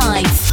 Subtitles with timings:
[0.00, 0.43] lights.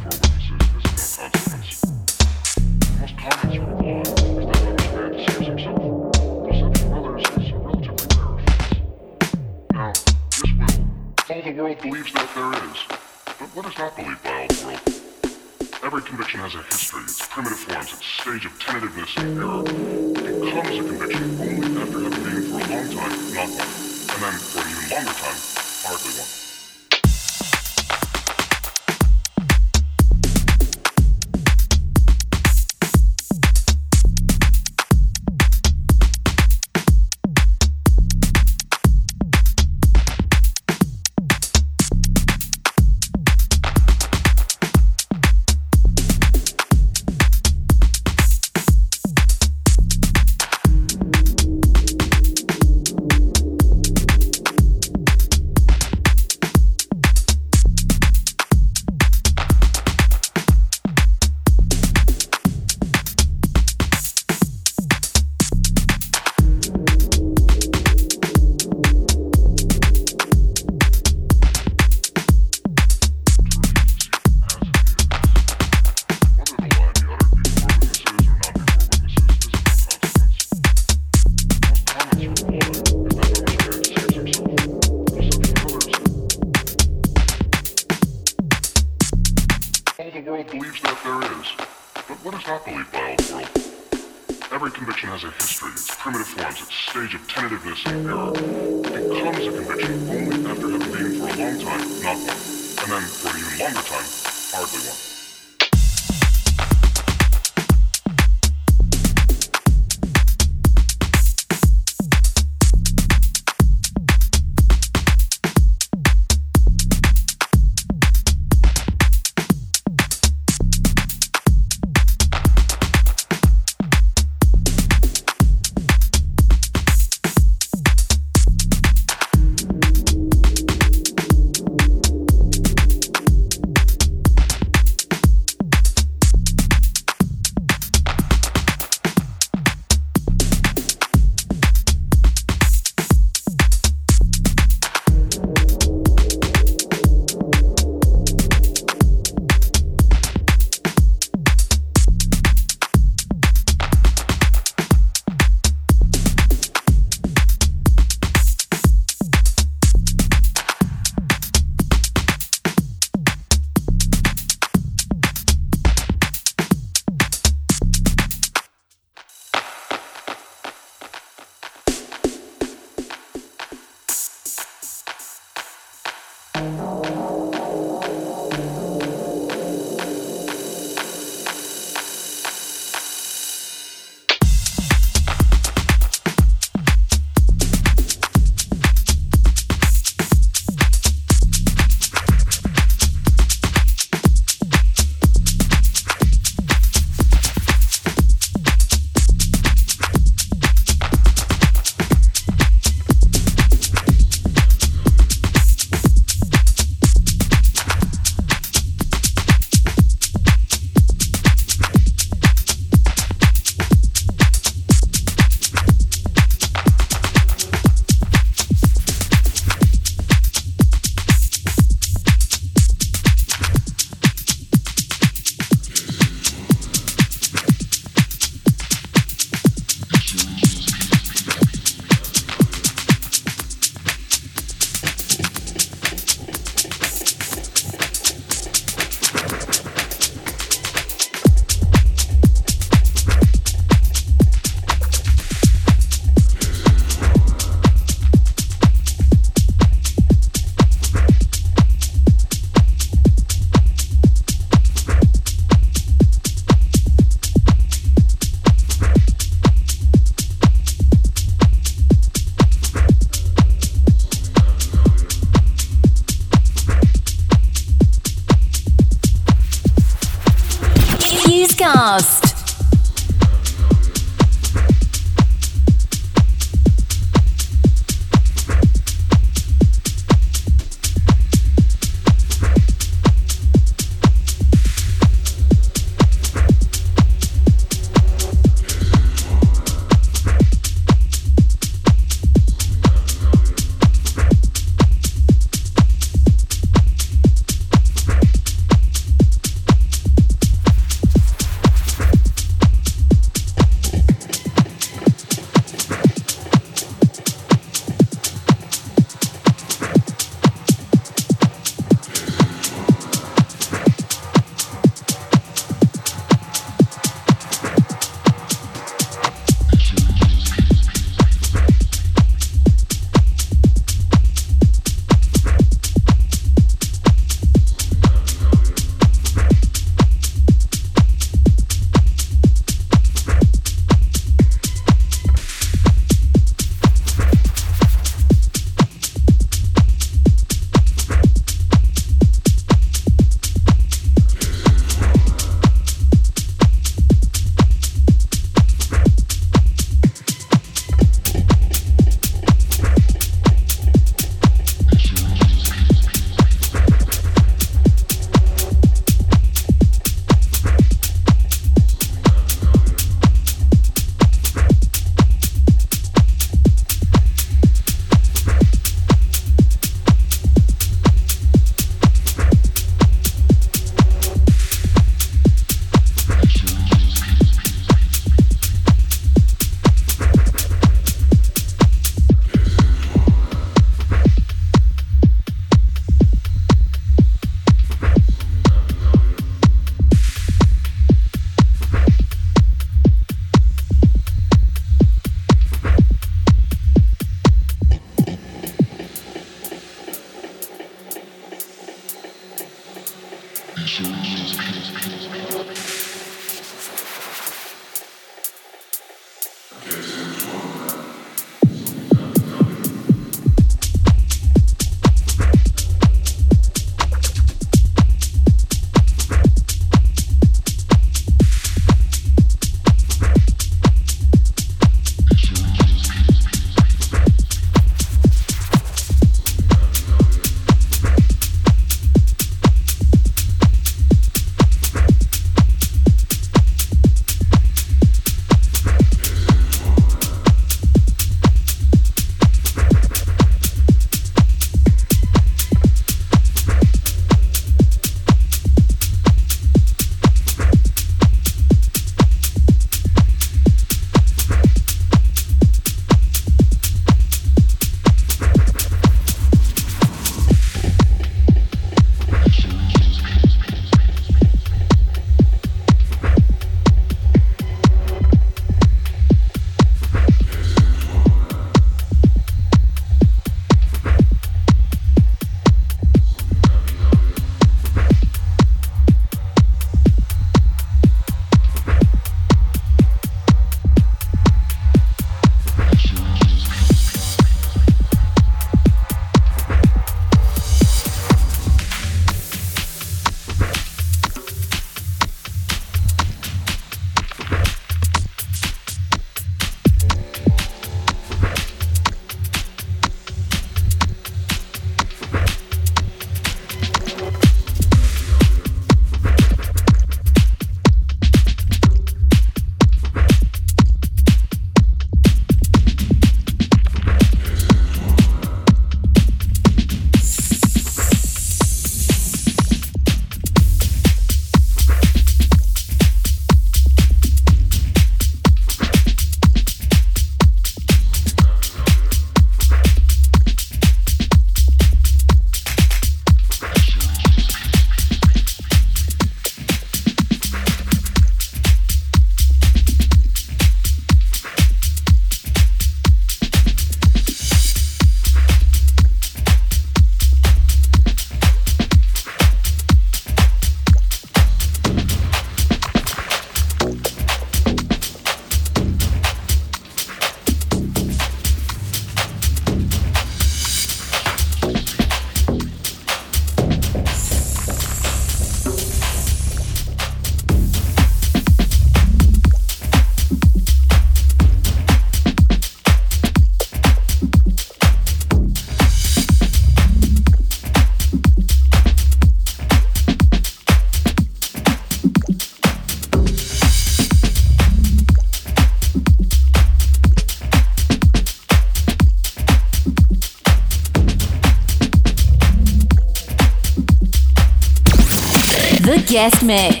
[599.63, 600.00] Mix.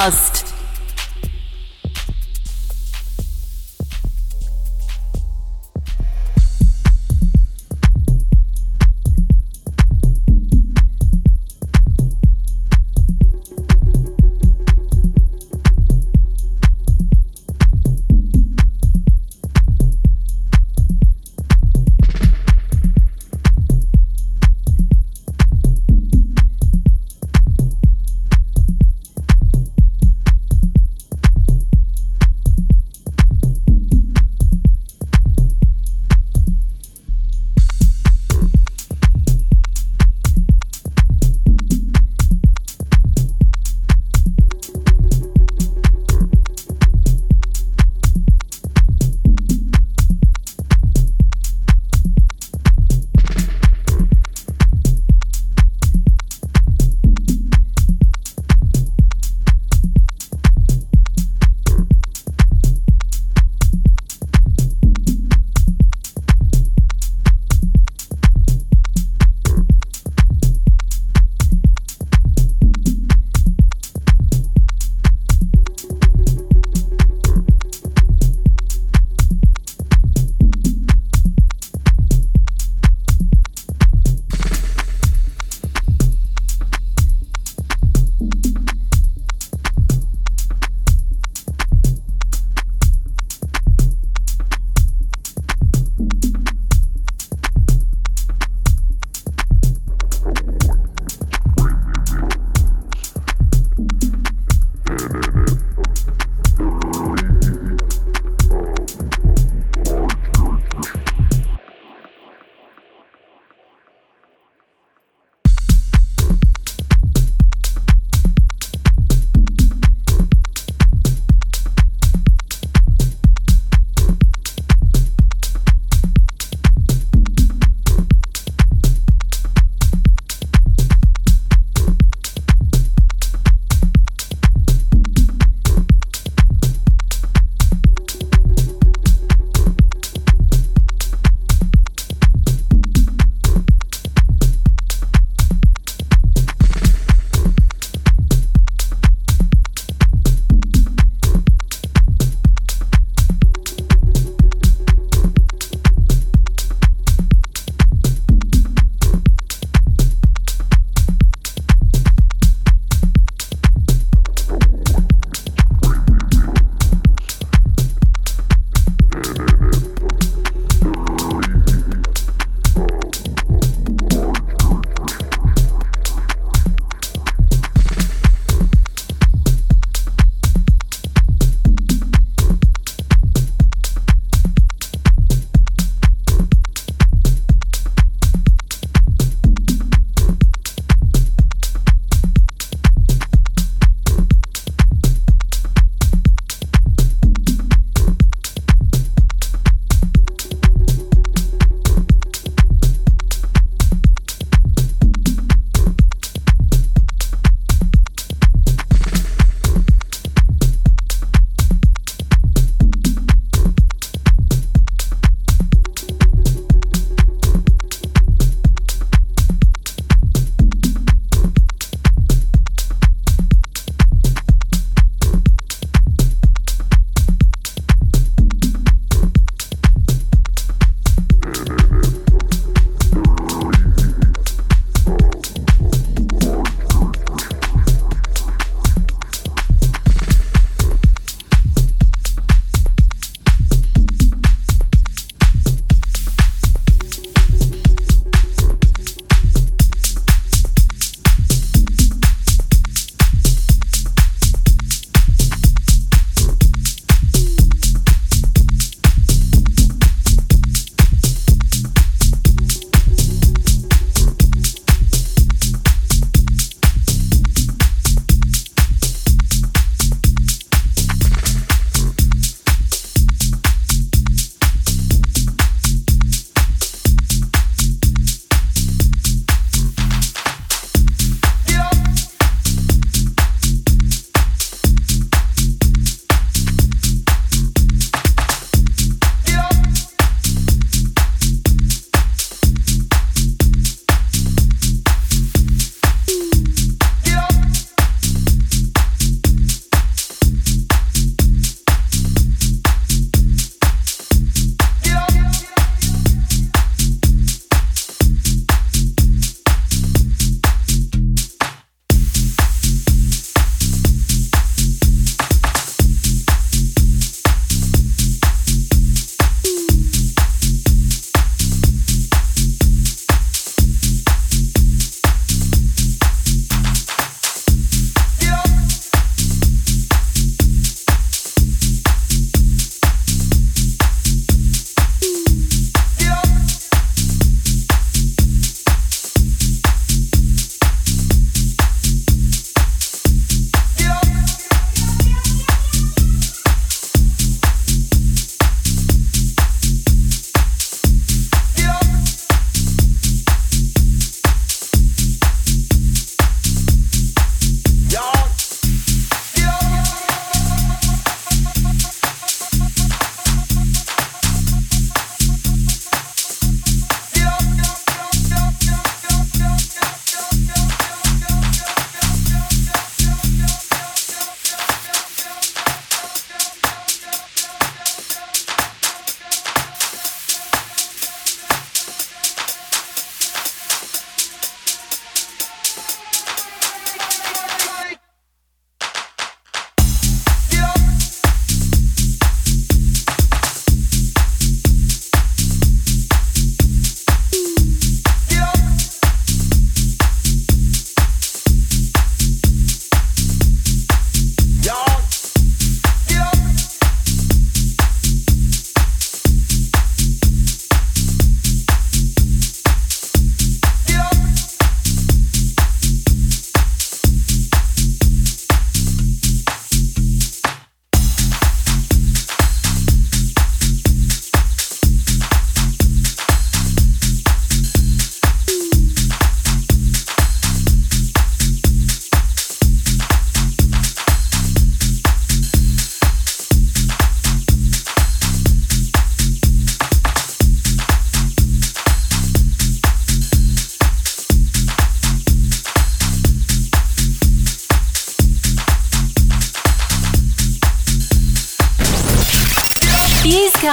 [0.00, 0.29] House.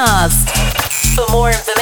[0.07, 0.47] Podcast.
[1.15, 1.76] For more information,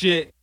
[0.00, 0.34] shit.